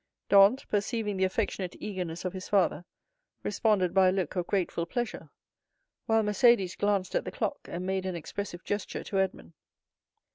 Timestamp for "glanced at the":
6.75-7.31